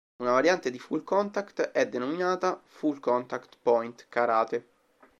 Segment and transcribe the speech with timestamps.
[0.17, 4.67] Una variante di Full contact è denominata Full Contact Point Karate.